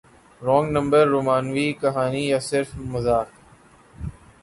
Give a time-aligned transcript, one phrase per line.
[0.41, 3.27] wrong number رومانوی کہانی یا صرف مذاق